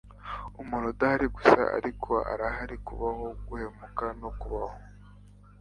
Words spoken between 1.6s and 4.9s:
ariko arahari kubaho, guhumeka, no kubaho